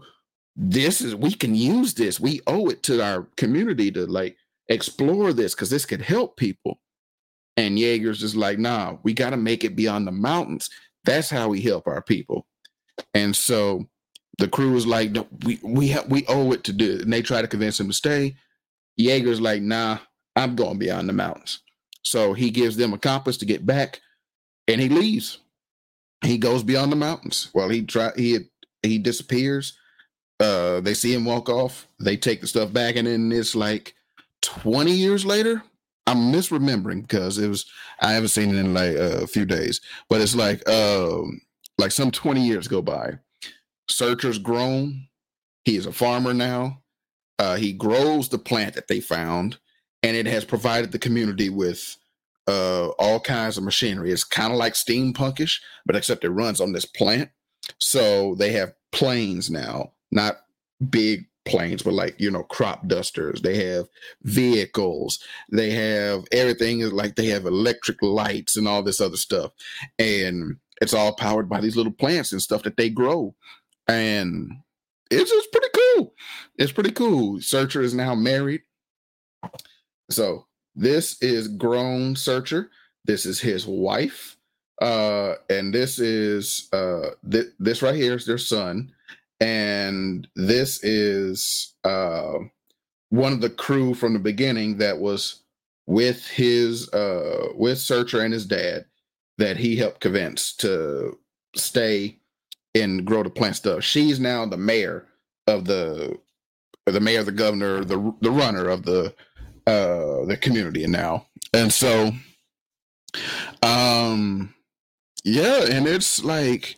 this 0.55 1.01
is 1.01 1.15
we 1.15 1.33
can 1.33 1.55
use 1.55 1.93
this. 1.93 2.19
We 2.19 2.41
owe 2.47 2.67
it 2.69 2.83
to 2.83 3.03
our 3.03 3.27
community 3.37 3.91
to 3.91 4.05
like 4.05 4.37
explore 4.69 5.33
this 5.33 5.55
because 5.55 5.69
this 5.69 5.85
could 5.85 6.01
help 6.01 6.37
people. 6.37 6.79
And 7.57 7.77
Jaeger's 7.77 8.19
just 8.19 8.35
like, 8.35 8.59
nah, 8.59 8.97
we 9.03 9.13
got 9.13 9.31
to 9.31 9.37
make 9.37 9.63
it 9.63 9.75
beyond 9.75 10.07
the 10.07 10.11
mountains. 10.11 10.69
That's 11.03 11.29
how 11.29 11.49
we 11.49 11.61
help 11.61 11.87
our 11.87 12.01
people. 12.01 12.45
And 13.13 13.35
so 13.35 13.87
the 14.37 14.47
crew 14.47 14.75
is 14.75 14.87
like, 14.87 15.15
we 15.43 15.59
we 15.63 15.91
ha- 15.91 16.05
we 16.07 16.25
owe 16.27 16.51
it 16.51 16.63
to 16.65 16.73
do. 16.73 16.95
It. 16.95 17.01
And 17.01 17.13
they 17.13 17.21
try 17.21 17.41
to 17.41 17.47
convince 17.47 17.79
him 17.79 17.87
to 17.87 17.93
stay. 17.93 18.35
Jaeger's 18.97 19.41
like, 19.41 19.61
nah, 19.61 19.99
I'm 20.35 20.55
going 20.55 20.77
beyond 20.77 21.09
the 21.09 21.13
mountains. 21.13 21.59
So 22.03 22.33
he 22.33 22.49
gives 22.49 22.75
them 22.75 22.93
a 22.93 22.97
compass 22.97 23.37
to 23.37 23.45
get 23.45 23.65
back, 23.65 24.01
and 24.67 24.79
he 24.79 24.89
leaves. 24.89 25.39
He 26.23 26.37
goes 26.37 26.63
beyond 26.63 26.91
the 26.91 26.97
mountains. 26.97 27.49
Well, 27.53 27.69
he 27.69 27.83
try 27.83 28.11
he 28.15 28.39
he 28.81 28.97
disappears. 28.97 29.77
Uh, 30.39 30.81
they 30.81 30.93
see 30.93 31.13
him 31.13 31.25
walk 31.25 31.49
off. 31.49 31.87
They 31.99 32.17
take 32.17 32.41
the 32.41 32.47
stuff 32.47 32.73
back, 32.73 32.95
and 32.95 33.07
then 33.07 33.31
it's 33.31 33.55
like 33.55 33.95
twenty 34.41 34.91
years 34.91 35.25
later. 35.25 35.63
I'm 36.05 36.33
misremembering 36.33 37.03
because 37.03 37.37
it 37.37 37.47
was 37.47 37.65
I 38.01 38.11
haven't 38.11 38.29
seen 38.29 38.49
it 38.53 38.59
in 38.59 38.73
like 38.73 38.95
uh, 38.95 39.23
a 39.23 39.27
few 39.27 39.45
days, 39.45 39.79
but 40.09 40.19
it's 40.19 40.35
like 40.35 40.67
um 40.67 41.41
like 41.77 41.91
some 41.91 42.11
20 42.11 42.45
years 42.45 42.67
go 42.67 42.81
by. 42.81 43.17
Searcher's 43.89 44.37
grown. 44.37 45.07
He 45.65 45.75
is 45.75 45.85
a 45.85 45.91
farmer 45.91 46.33
now. 46.33 46.82
Uh, 47.43 47.55
he 47.57 47.73
grows 47.73 48.29
the 48.29 48.37
plant 48.37 48.73
that 48.73 48.87
they 48.87 49.01
found, 49.01 49.57
and 50.01 50.15
it 50.15 50.25
has 50.25 50.45
provided 50.45 50.93
the 50.93 50.99
community 50.99 51.49
with 51.49 51.97
uh, 52.47 52.87
all 52.97 53.19
kinds 53.19 53.57
of 53.57 53.65
machinery. 53.65 54.13
It's 54.13 54.23
kind 54.23 54.53
of 54.53 54.57
like 54.57 54.75
steampunkish, 54.75 55.59
but 55.85 55.97
except 55.97 56.23
it 56.23 56.29
runs 56.29 56.61
on 56.61 56.71
this 56.71 56.85
plant. 56.85 57.31
So 57.79 58.35
they 58.35 58.53
have 58.53 58.73
planes 58.93 59.49
now, 59.49 59.91
not 60.09 60.37
big 60.89 61.25
planes, 61.43 61.83
but 61.83 61.93
like 61.93 62.15
you 62.17 62.31
know, 62.31 62.43
crop 62.43 62.87
dusters. 62.87 63.41
They 63.41 63.57
have 63.65 63.89
vehicles. 64.21 65.19
They 65.51 65.71
have 65.71 66.23
everything 66.31 66.79
like 66.91 67.17
they 67.17 67.25
have 67.27 67.45
electric 67.45 68.01
lights 68.01 68.55
and 68.55 68.69
all 68.69 68.83
this 68.83 69.01
other 69.01 69.17
stuff, 69.17 69.51
and 69.99 70.59
it's 70.79 70.93
all 70.93 71.13
powered 71.13 71.49
by 71.49 71.59
these 71.59 71.75
little 71.75 71.91
plants 71.91 72.31
and 72.31 72.41
stuff 72.41 72.63
that 72.63 72.77
they 72.77 72.89
grow, 72.89 73.35
and 73.85 74.49
it's 75.13 75.31
just 75.31 75.51
pretty 75.51 75.69
cool. 75.75 76.13
It's 76.57 76.71
pretty 76.71 76.91
cool. 76.91 77.41
Searcher 77.41 77.81
is 77.81 77.93
now 77.93 78.15
married. 78.15 78.61
So 80.09 80.45
this 80.75 81.21
is 81.21 81.47
grown 81.47 82.15
Searcher. 82.15 82.69
This 83.05 83.25
is 83.25 83.39
his 83.39 83.65
wife. 83.65 84.37
Uh, 84.81 85.35
and 85.49 85.73
this 85.73 85.99
is 85.99 86.67
uh, 86.73 87.11
th- 87.29 87.53
this 87.59 87.81
right 87.81 87.95
here 87.95 88.15
is 88.15 88.25
their 88.25 88.37
son, 88.37 88.91
and 89.39 90.27
this 90.35 90.83
is 90.83 91.75
uh, 91.83 92.33
one 93.09 93.33
of 93.33 93.41
the 93.41 93.49
crew 93.49 93.93
from 93.93 94.13
the 94.13 94.19
beginning 94.19 94.77
that 94.77 94.99
was 94.99 95.43
with 95.85 96.25
his 96.27 96.89
uh, 96.89 97.49
with 97.55 97.77
Searcher 97.77 98.21
and 98.21 98.33
his 98.33 98.45
dad 98.45 98.85
that 99.37 99.57
he 99.57 99.75
helped 99.75 100.01
convince 100.01 100.55
to 100.55 101.17
stay 101.55 102.19
and 102.75 103.05
grow 103.05 103.23
the 103.23 103.29
plant 103.29 103.55
stuff. 103.55 103.83
She's 103.83 104.19
now 104.19 104.45
the 104.45 104.57
mayor 104.57 105.07
of 105.47 105.65
the 105.65 106.17
the 106.85 106.99
mayor, 106.99 107.23
the 107.23 107.31
governor, 107.31 107.83
the 107.83 108.13
the 108.21 108.31
runner 108.31 108.67
of 108.67 108.83
the 108.83 109.13
uh 109.67 110.25
the 110.25 110.37
community 110.41 110.85
now. 110.87 111.27
And 111.53 111.71
so 111.71 112.11
um 113.61 114.53
yeah, 115.23 115.65
and 115.69 115.87
it's 115.87 116.23
like 116.23 116.75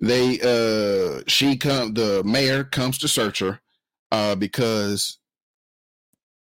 they 0.00 0.40
uh 0.40 1.22
she 1.26 1.56
come 1.56 1.94
the 1.94 2.22
mayor 2.24 2.64
comes 2.64 2.98
to 2.98 3.08
Searcher 3.08 3.60
uh 4.10 4.34
because 4.34 5.18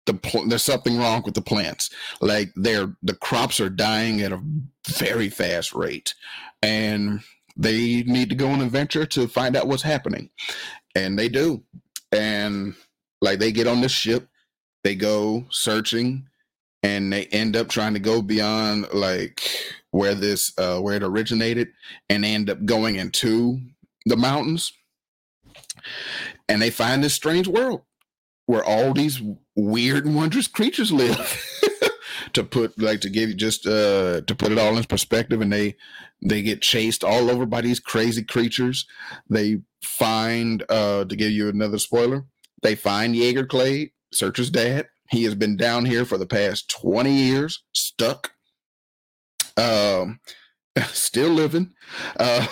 the 0.06 0.14
pl- 0.16 0.48
there's 0.48 0.64
something 0.64 0.98
wrong 0.98 1.22
with 1.24 1.36
the 1.36 1.42
plants 1.42 1.92
like 2.20 2.52
they're 2.56 2.96
the 3.04 3.14
crops 3.14 3.60
are 3.60 3.70
dying 3.70 4.22
at 4.22 4.32
a 4.32 4.42
very 4.88 5.30
fast 5.30 5.74
rate 5.74 6.16
and 6.64 7.22
they 7.60 8.04
need 8.04 8.30
to 8.30 8.36
go 8.36 8.50
on 8.50 8.62
a 8.62 8.66
venture 8.66 9.06
to 9.06 9.28
find 9.28 9.56
out 9.56 9.68
what's 9.68 9.84
happening. 9.84 10.30
And 10.96 11.20
they 11.20 11.30
do. 11.30 11.64
And 12.12 12.76
like 13.22 13.40
they 13.40 13.52
get 13.52 13.68
on 13.68 13.82
this 13.82 13.92
ship 13.92 14.28
they 14.84 14.96
go 14.96 15.46
searching 15.50 16.28
and 16.84 17.12
they 17.12 17.26
end 17.26 17.56
up 17.56 17.68
trying 17.68 17.94
to 17.94 18.00
go 18.00 18.22
beyond 18.22 18.88
like 18.94 19.42
where 19.92 20.16
this 20.16 20.54
uh 20.58 20.80
where 20.80 20.96
it 20.96 21.04
originated 21.04 21.70
and 22.10 22.24
end 22.24 22.50
up 22.50 22.64
going 22.66 22.96
into 22.96 23.60
the 24.06 24.16
mountains. 24.16 24.72
And 26.48 26.62
they 26.62 26.70
find 26.70 27.04
this 27.04 27.14
strange 27.14 27.48
world 27.48 27.82
where 28.46 28.64
all 28.64 28.94
these 28.94 29.22
weird 29.56 30.06
and 30.06 30.16
wondrous 30.16 30.48
creatures 30.48 30.92
live 30.92 31.46
to 32.34 32.44
put 32.44 32.80
like 32.80 33.02
to 33.02 33.10
give 33.10 33.30
you 33.30 33.36
just 33.36 33.66
uh 33.66 34.22
to 34.22 34.36
put 34.36 34.52
it 34.52 34.58
all 34.58 34.78
in 34.78 34.84
perspective 34.84 35.42
and 35.42 35.52
they 35.52 35.76
they 36.22 36.42
get 36.42 36.62
chased 36.62 37.04
all 37.04 37.30
over 37.30 37.46
by 37.46 37.62
these 37.62 37.80
crazy 37.80 38.24
creatures 38.24 38.86
they 39.30 39.60
find 39.84 40.64
uh 40.70 41.06
to 41.06 41.16
give 41.16 41.32
you 41.32 41.50
another 41.50 41.78
spoiler 41.78 42.26
they 42.62 42.76
find 42.76 43.16
Jaeger 43.16 43.46
Clade, 43.46 43.92
Searcher's 44.14 44.50
dad. 44.50 44.88
He 45.10 45.24
has 45.24 45.36
been 45.36 45.58
down 45.58 45.86
here 45.86 46.06
for 46.06 46.18
the 46.18 46.26
past 46.26 46.70
20 46.70 47.12
years, 47.12 47.64
stuck. 47.74 48.32
Um, 49.58 50.20
still 50.88 51.30
living. 51.30 51.74
Uh, 52.20 52.46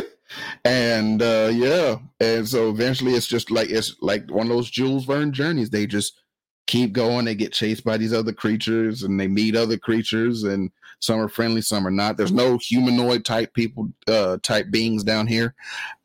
and 0.64 1.22
uh, 1.22 1.50
yeah, 1.52 1.96
and 2.20 2.46
so 2.46 2.70
eventually 2.70 3.14
it's 3.14 3.26
just 3.26 3.50
like 3.50 3.70
it's 3.70 3.96
like 4.00 4.30
one 4.30 4.46
of 4.46 4.52
those 4.52 4.70
Jules 4.70 5.04
Verne 5.04 5.32
journeys. 5.32 5.70
They 5.70 5.86
just 5.86 6.20
keep 6.66 6.92
going. 6.92 7.24
They 7.24 7.34
get 7.34 7.52
chased 7.52 7.84
by 7.84 7.96
these 7.96 8.12
other 8.12 8.32
creatures, 8.32 9.02
and 9.02 9.18
they 9.18 9.28
meet 9.28 9.56
other 9.56 9.78
creatures, 9.78 10.44
and 10.44 10.70
some 11.00 11.20
are 11.20 11.28
friendly, 11.28 11.60
some 11.60 11.86
are 11.86 11.90
not. 11.90 12.16
There's 12.16 12.32
no 12.32 12.58
humanoid 12.58 13.24
type 13.24 13.54
people, 13.54 13.88
uh, 14.08 14.38
type 14.42 14.70
beings 14.70 15.04
down 15.04 15.26
here, 15.26 15.54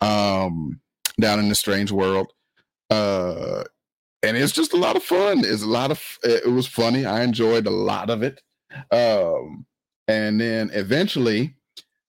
um, 0.01 0.79
down 1.19 1.39
in 1.39 1.49
the 1.49 1.55
strange 1.55 1.91
world. 1.91 2.31
Uh, 2.89 3.63
and 4.23 4.37
it's 4.37 4.53
just 4.53 4.73
a 4.73 4.77
lot 4.77 4.95
of 4.95 5.03
fun. 5.03 5.39
It's 5.39 5.63
a 5.63 5.67
lot 5.67 5.91
of 5.91 6.19
it 6.23 6.51
was 6.51 6.67
funny. 6.67 7.05
I 7.05 7.23
enjoyed 7.23 7.65
a 7.65 7.71
lot 7.71 8.09
of 8.09 8.21
it. 8.21 8.41
Um, 8.91 9.65
and 10.07 10.39
then 10.39 10.69
eventually, 10.73 11.55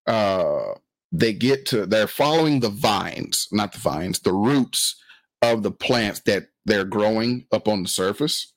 uh, 0.06 0.74
they 1.10 1.32
get 1.32 1.66
to 1.66 1.86
they're 1.86 2.06
following 2.06 2.60
the 2.60 2.70
vines, 2.70 3.48
not 3.52 3.72
the 3.72 3.78
vines, 3.78 4.20
the 4.20 4.32
roots 4.32 4.96
of 5.40 5.62
the 5.62 5.70
plants 5.70 6.20
that 6.20 6.48
they're 6.64 6.84
growing 6.84 7.46
up 7.52 7.68
on 7.68 7.82
the 7.82 7.88
surface. 7.88 8.52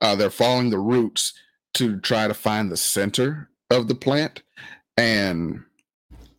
Uh, 0.00 0.14
they're 0.14 0.30
following 0.30 0.70
the 0.70 0.78
roots 0.78 1.34
to 1.74 1.98
try 2.00 2.26
to 2.26 2.34
find 2.34 2.70
the 2.70 2.76
center 2.76 3.50
of 3.70 3.86
the 3.86 3.94
plant, 3.94 4.42
and 4.96 5.62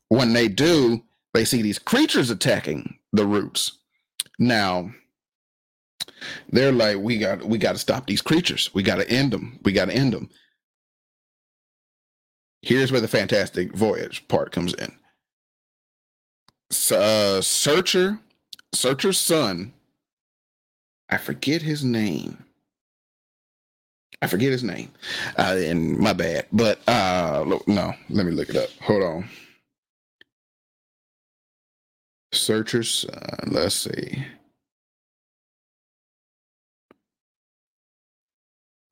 when 0.10 0.34
they 0.34 0.48
do, 0.48 1.02
they 1.34 1.46
see 1.46 1.62
these 1.62 1.80
creatures 1.80 2.30
attacking 2.30 2.98
the 3.14 3.26
roots. 3.26 3.78
Now, 4.40 4.92
they're 6.50 6.72
like, 6.72 6.98
we 6.98 7.18
got 7.18 7.44
we 7.44 7.58
got 7.58 7.74
to 7.74 7.78
stop 7.78 8.08
these 8.08 8.22
creatures. 8.22 8.70
We 8.74 8.84
got 8.84 8.98
to 8.98 9.10
end 9.10 9.32
them. 9.32 9.60
We 9.64 9.72
got 9.72 9.86
to 9.86 9.94
end 9.94 10.14
them. 10.14 10.30
Here's 12.62 12.92
where 12.92 13.02
the 13.02 13.08
fantastic 13.08 13.74
voyage 13.74 14.28
part 14.28 14.52
comes 14.52 14.74
in. 14.74 14.92
Uh, 16.96 17.42
Searcher, 17.42 18.20
Searcher's 18.74 19.20
son. 19.20 19.74
I 21.12 21.18
forget 21.18 21.62
his 21.62 21.84
name. 21.84 22.44
I 24.22 24.28
forget 24.28 24.52
his 24.52 24.64
name. 24.64 24.92
Uh, 25.38 25.58
and 25.58 25.98
my 25.98 26.14
bad. 26.14 26.48
But 26.52 26.80
uh, 26.88 27.44
look, 27.46 27.68
no, 27.68 27.94
let 28.10 28.26
me 28.26 28.32
look 28.32 28.50
it 28.50 28.56
up. 28.56 28.70
Hold 28.82 29.04
on. 29.04 29.30
Searcher's 32.34 32.90
son. 32.90 33.40
Let's 33.48 33.76
see. 33.76 34.26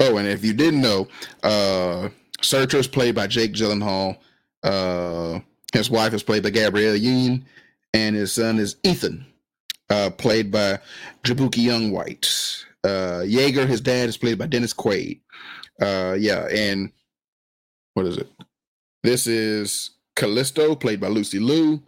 Oh, 0.02 0.18
and 0.18 0.28
if 0.28 0.44
you 0.44 0.54
didn't 0.54 0.82
know, 0.82 1.08
uh, 1.44 2.10
Searcher 2.42 2.78
is 2.78 2.88
played 2.88 3.16
by 3.16 3.28
Jake 3.28 3.54
Gyllenhaal. 3.54 4.18
Uh, 4.64 5.40
his 5.74 5.90
wife 5.90 6.14
is 6.14 6.24
played 6.24 6.44
by 6.44 6.50
Gabrielle 6.50 6.96
Union, 6.96 7.46
and 7.94 8.16
his 8.16 8.32
son 8.32 8.60
is 8.60 8.78
Ethan, 8.84 9.26
uh, 9.90 10.10
played 10.12 10.52
by 10.52 10.80
Jaboukie 11.24 11.62
Young-White. 11.62 12.66
Uh, 12.84 13.24
Jaeger, 13.26 13.66
his 13.66 13.82
dad, 13.82 14.10
is 14.10 14.18
played 14.18 14.38
by 14.38 14.48
Dennis 14.48 14.74
Quaid. 14.74 15.22
Uh, 15.82 16.16
yeah, 16.18 16.48
and 16.48 16.92
what 17.94 18.06
is 18.06 18.18
it? 18.18 18.30
This 19.04 19.28
is 19.28 19.92
Callisto, 20.16 20.76
played 20.76 21.00
by 21.00 21.08
Lucy 21.08 21.40
Liu. 21.40 21.82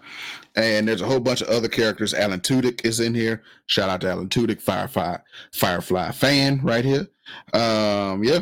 And 0.55 0.87
there's 0.87 1.01
a 1.01 1.05
whole 1.05 1.19
bunch 1.19 1.41
of 1.41 1.47
other 1.47 1.69
characters. 1.69 2.13
Alan 2.13 2.41
Tudyk 2.41 2.85
is 2.85 2.99
in 2.99 3.13
here. 3.13 3.41
Shout 3.67 3.89
out 3.89 4.01
to 4.01 4.09
Alan 4.09 4.27
Tudyk, 4.27 4.61
Firefly, 4.61 5.17
Firefly 5.53 6.11
fan 6.11 6.59
right 6.61 6.83
here. 6.83 7.07
Um, 7.53 8.23
yeah, 8.23 8.39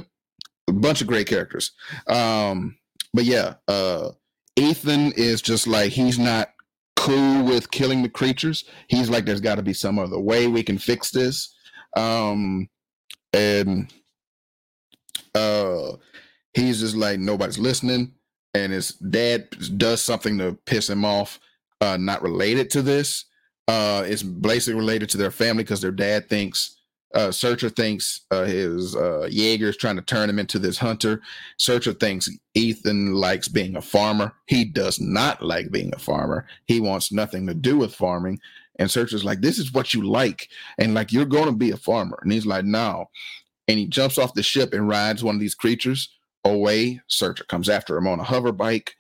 a 0.67 0.73
bunch 0.73 1.01
of 1.01 1.07
great 1.07 1.27
characters. 1.27 1.71
Um, 2.07 2.77
but 3.13 3.25
yeah, 3.25 3.55
uh, 3.67 4.11
Ethan 4.55 5.11
is 5.13 5.41
just 5.41 5.67
like 5.67 5.91
he's 5.91 6.17
not 6.17 6.49
cool 6.99 7.43
with 7.45 7.71
killing 7.71 8.03
the 8.03 8.09
creatures. 8.09 8.65
He's 8.87 9.09
like, 9.09 9.25
there's 9.25 9.39
got 9.39 9.55
to 9.55 9.61
be 9.61 9.73
some 9.73 9.97
other 9.97 10.19
way 10.19 10.47
we 10.47 10.63
can 10.63 10.77
fix 10.77 11.11
this. 11.11 11.55
Um, 11.95 12.69
and 13.31 13.91
uh, 15.33 15.93
he's 16.53 16.81
just 16.81 16.95
like 16.95 17.19
nobody's 17.19 17.57
listening, 17.57 18.13
and 18.53 18.73
his 18.73 18.89
dad 18.89 19.49
does 19.77 20.01
something 20.01 20.37
to 20.39 20.57
piss 20.65 20.89
him 20.89 21.05
off. 21.05 21.39
Uh, 21.79 21.95
not 21.97 22.21
related 22.21 22.69
to 22.71 22.81
this. 22.81 23.25
Uh, 23.69 24.03
it's 24.05 24.23
basically 24.23 24.77
related 24.77 25.09
to 25.09 25.17
their 25.17 25.31
family 25.31 25.63
because 25.63 25.79
their 25.79 25.91
dad 25.91 26.27
thinks 26.27 26.78
uh, 27.15 27.31
Searcher 27.31 27.69
thinks 27.69 28.21
uh, 28.29 28.45
his 28.45 28.95
uh, 28.95 29.27
Jaeger 29.31 29.69
is 29.69 29.77
trying 29.77 29.95
to 29.95 30.01
turn 30.01 30.29
him 30.29 30.37
into 30.37 30.59
this 30.59 30.77
hunter. 30.77 31.21
Searcher 31.57 31.93
thinks 31.93 32.29
Ethan 32.53 33.13
likes 33.13 33.47
being 33.47 33.75
a 33.75 33.81
farmer. 33.81 34.33
He 34.45 34.63
does 34.65 34.99
not 34.99 35.41
like 35.41 35.71
being 35.71 35.91
a 35.95 35.99
farmer. 35.99 36.45
He 36.65 36.79
wants 36.79 37.11
nothing 37.11 37.47
to 37.47 37.53
do 37.53 37.77
with 37.77 37.95
farming. 37.95 38.39
And 38.77 38.89
Searcher's 38.89 39.25
like, 39.25 39.41
this 39.41 39.57
is 39.57 39.73
what 39.73 39.93
you 39.93 40.07
like. 40.07 40.49
And 40.77 40.93
like, 40.93 41.11
you're 41.11 41.25
going 41.25 41.47
to 41.47 41.51
be 41.51 41.71
a 41.71 41.77
farmer. 41.77 42.19
And 42.21 42.31
he's 42.31 42.45
like, 42.45 42.65
no. 42.65 43.09
And 43.67 43.79
he 43.79 43.87
jumps 43.87 44.17
off 44.17 44.35
the 44.35 44.43
ship 44.43 44.73
and 44.73 44.87
rides 44.87 45.23
one 45.23 45.35
of 45.35 45.41
these 45.41 45.55
creatures 45.55 46.09
away. 46.45 47.01
Searcher 47.07 47.43
comes 47.45 47.69
after 47.69 47.97
him 47.97 48.07
on 48.07 48.19
a 48.19 48.23
hover 48.23 48.51
bike. 48.51 48.95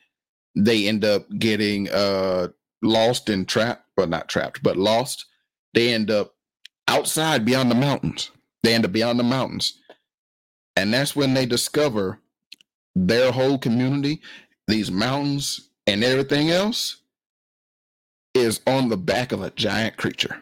They 0.55 0.87
end 0.87 1.05
up 1.05 1.27
getting 1.37 1.89
uh, 1.89 2.49
lost 2.81 3.29
and 3.29 3.47
trapped, 3.47 3.85
but 3.95 4.09
not 4.09 4.29
trapped, 4.29 4.63
but 4.63 4.77
lost. 4.77 5.25
They 5.73 5.93
end 5.93 6.09
up 6.09 6.33
outside 6.89 7.45
beyond 7.45 7.71
the 7.71 7.75
mountains. 7.75 8.31
They 8.63 8.73
end 8.73 8.83
up 8.83 8.91
beyond 8.91 9.19
the 9.19 9.23
mountains. 9.23 9.79
And 10.75 10.93
that's 10.93 11.15
when 11.15 11.33
they 11.33 11.45
discover 11.45 12.19
their 12.95 13.31
whole 13.31 13.57
community, 13.57 14.21
these 14.67 14.91
mountains 14.91 15.69
and 15.87 16.03
everything 16.03 16.49
else 16.49 16.97
is 18.33 18.59
on 18.67 18.89
the 18.89 18.97
back 18.97 19.31
of 19.31 19.41
a 19.41 19.51
giant 19.51 19.97
creature. 19.97 20.41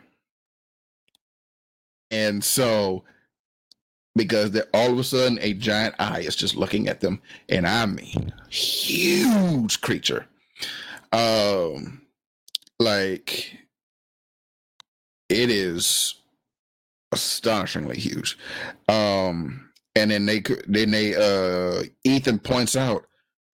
And 2.10 2.44
so, 2.44 3.04
because 4.16 4.52
they're 4.52 4.68
all 4.74 4.92
of 4.92 5.00
a 5.00 5.04
sudden 5.04 5.38
a 5.42 5.54
giant 5.54 5.96
eye 6.00 6.22
is 6.22 6.36
just 6.36 6.56
looking 6.56 6.88
at 6.88 7.02
them, 7.02 7.22
and 7.50 7.68
I 7.68 7.86
mean, 7.86 8.34
huge 8.50 9.82
creature. 9.82 10.26
Um, 11.12 12.02
like 12.80 13.58
it 15.30 15.50
is 15.50 16.16
astonishingly 17.12 17.98
huge. 17.98 18.38
Um, 18.88 19.70
and 19.96 20.12
then 20.12 20.26
they 20.26 20.44
then 20.68 20.92
they 20.92 21.16
uh 21.16 21.84
Ethan 22.04 22.40
points 22.40 22.76
out, 22.76 23.06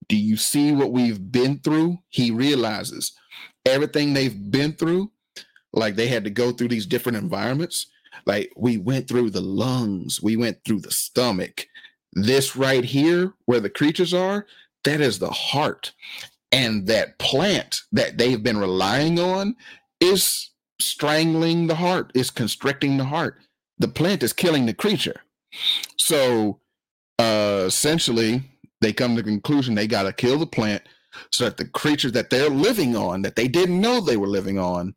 do 0.09 0.17
you 0.17 0.37
see 0.37 0.71
what 0.71 0.91
we've 0.91 1.31
been 1.31 1.59
through? 1.59 1.99
He 2.09 2.31
realizes 2.31 3.13
everything 3.65 4.13
they've 4.13 4.51
been 4.51 4.73
through, 4.73 5.11
like 5.71 5.95
they 5.95 6.07
had 6.07 6.23
to 6.25 6.29
go 6.29 6.51
through 6.51 6.67
these 6.69 6.85
different 6.85 7.17
environments. 7.17 7.87
Like 8.25 8.51
we 8.55 8.77
went 8.77 9.07
through 9.07 9.29
the 9.31 9.41
lungs, 9.41 10.21
we 10.21 10.35
went 10.35 10.63
through 10.65 10.81
the 10.81 10.91
stomach. 10.91 11.67
This 12.13 12.55
right 12.55 12.83
here, 12.83 13.33
where 13.45 13.59
the 13.59 13.69
creatures 13.69 14.13
are, 14.13 14.45
that 14.83 15.01
is 15.01 15.19
the 15.19 15.31
heart. 15.31 15.93
And 16.51 16.85
that 16.87 17.17
plant 17.17 17.81
that 17.91 18.17
they've 18.19 18.43
been 18.43 18.57
relying 18.57 19.19
on 19.19 19.55
is 19.99 20.51
strangling 20.83 21.67
the 21.67 21.75
heart, 21.75 22.11
is 22.13 22.29
constricting 22.29 22.97
the 22.97 23.05
heart. 23.05 23.39
The 23.79 23.87
plant 23.87 24.23
is 24.23 24.33
killing 24.33 24.65
the 24.65 24.73
creature. 24.73 25.21
So 25.97 26.59
uh, 27.19 27.63
essentially, 27.65 28.43
they 28.81 28.93
come 28.93 29.15
to 29.15 29.21
the 29.21 29.29
conclusion 29.29 29.75
they 29.75 29.87
got 29.87 30.03
to 30.03 30.13
kill 30.13 30.37
the 30.37 30.47
plant 30.47 30.83
so 31.31 31.45
that 31.45 31.57
the 31.57 31.65
creatures 31.65 32.11
that 32.13 32.29
they're 32.29 32.49
living 32.49 32.95
on, 32.95 33.21
that 33.21 33.35
they 33.35 33.47
didn't 33.47 33.79
know 33.79 34.01
they 34.01 34.17
were 34.17 34.27
living 34.27 34.59
on, 34.59 34.95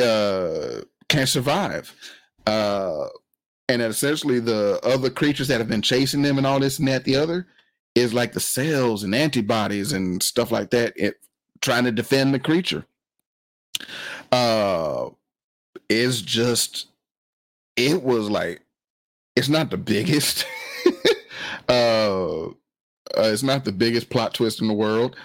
uh, 0.00 0.82
can't 1.08 1.28
survive. 1.28 1.94
Uh, 2.46 3.06
and 3.68 3.82
essentially, 3.82 4.40
the 4.40 4.80
other 4.82 5.10
creatures 5.10 5.48
that 5.48 5.58
have 5.58 5.68
been 5.68 5.82
chasing 5.82 6.22
them 6.22 6.38
and 6.38 6.46
all 6.46 6.58
this 6.58 6.78
and 6.78 6.88
that, 6.88 7.04
the 7.04 7.16
other, 7.16 7.46
is 7.94 8.12
like 8.12 8.32
the 8.32 8.40
cells 8.40 9.04
and 9.04 9.14
antibodies 9.14 9.92
and 9.92 10.22
stuff 10.22 10.50
like 10.50 10.70
that, 10.70 10.92
it, 10.96 11.16
trying 11.60 11.84
to 11.84 11.92
defend 11.92 12.34
the 12.34 12.38
creature. 12.38 12.84
Uh, 14.32 15.10
it's 15.88 16.20
just, 16.20 16.86
it 17.76 18.02
was 18.02 18.30
like, 18.30 18.62
it's 19.36 19.48
not 19.48 19.70
the 19.70 19.76
biggest. 19.76 20.44
uh, 21.68 22.46
uh, 22.46 22.52
it's 23.16 23.42
not 23.42 23.64
the 23.64 23.72
biggest 23.72 24.10
plot 24.10 24.34
twist 24.34 24.60
in 24.60 24.68
the 24.68 24.74
world. 24.74 25.16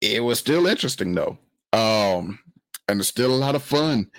It 0.00 0.22
was 0.22 0.38
still 0.38 0.66
interesting 0.66 1.14
though, 1.14 1.38
um, 1.72 2.38
and 2.88 3.00
it's 3.00 3.08
still 3.08 3.32
a 3.32 3.36
lot 3.36 3.54
of 3.54 3.62
fun. 3.62 4.10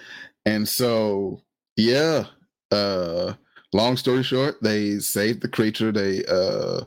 And 0.45 0.67
so, 0.67 1.41
yeah. 1.75 2.25
Uh, 2.71 3.33
long 3.73 3.97
story 3.97 4.23
short, 4.23 4.61
they 4.61 4.99
saved 4.99 5.41
the 5.41 5.47
creature. 5.47 5.91
They 5.91 6.23
uh, 6.25 6.81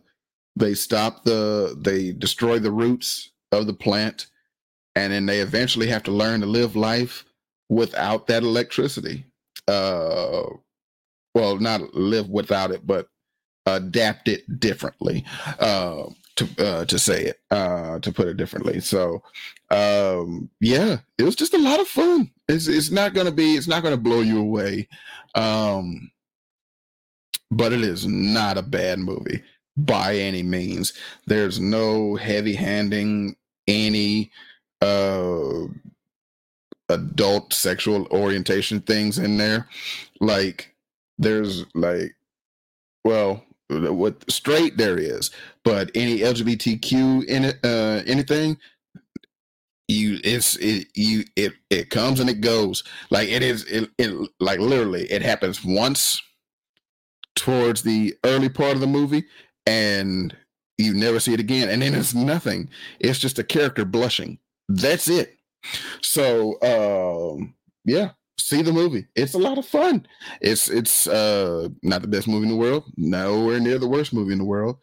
they 0.57 0.75
stop 0.75 1.25
the 1.25 1.77
they 1.81 2.13
destroy 2.13 2.59
the 2.59 2.73
roots 2.73 3.31
of 3.53 3.67
the 3.67 3.75
plant, 3.75 4.27
and 4.97 5.13
then 5.13 5.27
they 5.27 5.41
eventually 5.41 5.87
have 5.87 6.03
to 6.05 6.11
learn 6.11 6.41
to 6.41 6.47
live 6.47 6.75
life 6.75 7.25
without 7.69 8.27
that 8.27 8.43
electricity. 8.43 9.25
Uh, 9.69 10.45
well, 11.35 11.59
not 11.59 11.95
live 11.95 12.29
without 12.31 12.71
it, 12.71 12.87
but 12.87 13.09
adapt 13.67 14.27
it 14.27 14.59
differently. 14.59 15.25
Uh, 15.61 16.05
to 16.37 16.49
uh, 16.59 16.85
to 16.85 16.99
say 16.99 17.25
it, 17.25 17.41
uh, 17.51 17.99
to 18.01 18.13
put 18.13 18.29
it 18.29 18.37
differently. 18.37 18.81
So, 18.81 19.23
um, 19.71 20.51
yeah, 20.61 20.99
it 21.19 21.23
was 21.23 21.35
just 21.35 21.55
a 21.55 21.59
lot 21.59 21.81
of 21.81 21.89
fun. 21.89 22.31
It's 22.49 22.69
it's 22.69 22.91
not 22.91 23.15
gonna 23.15 23.33
be 23.33 23.55
it's 23.55 23.69
not 23.69 23.83
gonna 23.83 23.97
blow 23.97 24.21
you 24.21 24.41
away, 24.41 24.89
um, 25.35 26.11
but 27.51 27.73
it 27.73 27.81
is 27.83 28.07
not 28.07 28.59
a 28.59 28.63
bad 28.63 28.99
movie 28.99 29.43
by 29.79 30.17
any 30.17 30.43
means. 30.43 30.93
There's 31.27 31.59
no 31.59 32.17
heavy 32.17 32.55
handing 32.55 33.37
any 33.67 34.31
uh 34.87 35.67
adult 36.89 37.53
sexual 37.53 38.07
orientation 38.11 38.81
things 38.81 39.19
in 39.19 39.37
there. 39.37 39.69
Like 40.21 40.75
there's 41.19 41.65
like 41.75 42.15
well 43.05 43.45
what 43.69 44.31
straight 44.31 44.77
there 44.77 44.99
is, 44.99 45.31
but 45.65 45.91
any 45.95 46.19
LGBTQ 46.19 47.25
in 47.25 47.45
it, 47.47 47.59
uh, 47.65 48.03
anything, 48.07 48.59
you 49.89 50.19
it's 50.23 50.57
it 50.57 50.89
you 50.95 51.25
it 51.35 51.53
it 51.71 51.91
comes 51.91 52.21
and 52.21 52.31
it 52.31 52.41
goes. 52.41 52.85
Like 53.11 53.29
it 53.29 53.43
is 53.43 53.65
it, 53.65 53.91
it 53.99 54.31
like 54.41 54.61
literally 54.61 55.11
it 55.11 55.23
happens 55.23 55.65
once 55.65 56.23
towards 57.35 57.83
the 57.83 58.17
early 58.25 58.49
part 58.49 58.75
of 58.75 58.81
the 58.81 58.87
movie, 58.87 59.25
and 59.67 60.37
you 60.79 60.95
never 60.95 61.21
see 61.21 61.35
it 61.35 61.41
again, 61.41 61.69
and 61.69 61.83
then 61.83 61.95
it's 61.95 62.15
nothing. 62.15 62.69
It's 63.01 63.19
just 63.19 63.39
a 63.39 63.45
character 63.45 63.85
blushing. 63.85 64.39
That's 64.69 65.09
it. 65.09 65.37
So 66.03 66.61
um 66.63 67.55
yeah, 67.85 68.11
see 68.39 68.63
the 68.63 68.73
movie. 68.73 69.07
It's 69.15 69.35
a 69.35 69.39
lot 69.39 69.59
of 69.59 69.67
fun. 69.67 70.07
It's 70.41 70.69
it's 70.69 71.07
uh 71.07 71.69
not 71.83 72.03
the 72.03 72.09
best 72.09 72.29
movie 72.29 72.45
in 72.45 72.51
the 72.51 72.57
world, 72.57 72.85
nowhere 72.97 73.61
near 73.61 73.79
the 73.79 73.89
worst 73.89 74.13
movie 74.13 74.33
in 74.33 74.39
the 74.39 74.45
world. 74.45 74.79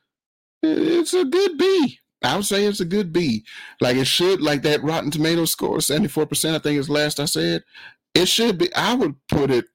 It's 0.63 1.13
a 1.13 1.26
good 1.26 1.58
B. 1.58 2.00
I 2.24 2.36
would 2.36 2.46
say 2.46 2.65
it's 2.65 2.80
a 2.80 2.86
good 2.86 3.13
B. 3.13 3.46
Like 3.82 3.98
it 3.98 4.08
should, 4.08 4.41
like 4.41 4.62
that 4.63 4.84
Rotten 4.84 5.12
Tomato 5.12 5.46
score, 5.46 5.78
74%, 5.80 6.56
I 6.56 6.60
think 6.60 6.80
is 6.80 6.89
last 6.89 7.19
I 7.19 7.26
said. 7.26 7.63
It 8.15 8.28
should 8.28 8.58
be, 8.58 8.74
I 8.76 8.93
would 8.93 9.15
put 9.28 9.52
it 9.52 9.65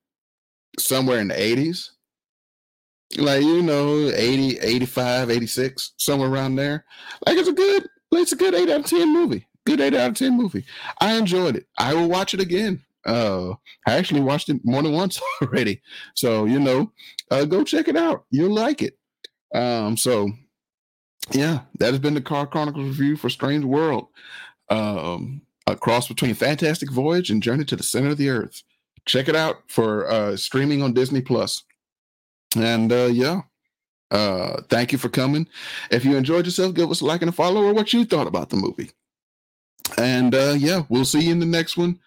somewhere 0.78 1.20
in 1.20 1.28
the 1.28 1.34
80s. 1.34 1.90
Like, 3.18 3.42
you 3.42 3.62
know, 3.62 4.10
80, 4.14 4.60
85, 4.60 5.30
86, 5.30 5.92
somewhere 5.96 6.30
around 6.30 6.56
there. 6.56 6.84
Like 7.26 7.38
it's 7.38 7.48
a 7.48 7.54
good, 7.54 7.88
it's 8.12 8.32
a 8.32 8.36
good 8.36 8.54
8 8.54 8.70
out 8.70 8.80
of 8.80 8.86
10 8.86 9.12
movie. 9.12 9.47
Good 9.68 9.82
8 9.82 9.92
out 9.94 10.08
of 10.08 10.16
10 10.16 10.34
movie. 10.34 10.64
I 10.98 11.18
enjoyed 11.18 11.54
it. 11.54 11.66
I 11.76 11.92
will 11.92 12.08
watch 12.08 12.32
it 12.32 12.40
again. 12.40 12.82
Uh, 13.04 13.50
I 13.86 13.96
actually 13.96 14.22
watched 14.22 14.48
it 14.48 14.64
more 14.64 14.82
than 14.82 14.92
once 14.92 15.20
already. 15.42 15.82
So, 16.14 16.46
you 16.46 16.58
know, 16.58 16.90
uh, 17.30 17.44
go 17.44 17.62
check 17.64 17.86
it 17.86 17.96
out. 17.96 18.24
You'll 18.30 18.54
like 18.54 18.80
it. 18.80 18.96
Um, 19.54 19.98
so 19.98 20.30
yeah, 21.32 21.60
that 21.80 21.90
has 21.90 21.98
been 21.98 22.14
the 22.14 22.22
Car 22.22 22.46
Chronicles 22.46 22.86
review 22.86 23.18
for 23.18 23.28
Strange 23.28 23.66
World. 23.66 24.06
Um, 24.70 25.42
a 25.66 25.76
cross 25.76 26.08
between 26.08 26.34
Fantastic 26.34 26.90
Voyage 26.90 27.28
and 27.28 27.42
Journey 27.42 27.66
to 27.66 27.76
the 27.76 27.82
Center 27.82 28.08
of 28.08 28.16
the 28.16 28.30
Earth. 28.30 28.62
Check 29.04 29.28
it 29.28 29.36
out 29.36 29.56
for 29.68 30.10
uh, 30.10 30.34
streaming 30.38 30.80
on 30.80 30.94
Disney 30.94 31.20
Plus. 31.20 31.62
And 32.56 32.90
uh, 32.90 33.10
yeah, 33.12 33.42
uh, 34.10 34.62
thank 34.70 34.92
you 34.92 34.98
for 34.98 35.10
coming. 35.10 35.46
If 35.90 36.06
you 36.06 36.16
enjoyed 36.16 36.46
yourself, 36.46 36.72
give 36.72 36.90
us 36.90 37.02
a 37.02 37.04
like 37.04 37.20
and 37.20 37.28
a 37.28 37.32
follow 37.32 37.64
or 37.64 37.74
what 37.74 37.92
you 37.92 38.06
thought 38.06 38.26
about 38.26 38.48
the 38.48 38.56
movie. 38.56 38.92
And 39.96 40.34
uh, 40.34 40.54
yeah, 40.56 40.82
we'll 40.88 41.04
see 41.04 41.22
you 41.22 41.32
in 41.32 41.38
the 41.38 41.46
next 41.46 41.76
one. 41.76 41.98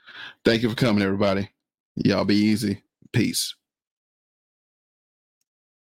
Thank 0.45 0.61
you 0.61 0.69
for 0.69 0.75
coming, 0.75 1.03
everybody. 1.03 1.49
Y'all 1.95 2.25
be 2.25 2.35
easy. 2.35 2.83
Peace. 3.11 3.55